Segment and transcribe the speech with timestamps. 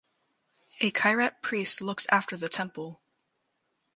[0.79, 3.03] A kirat priest looks after the temple.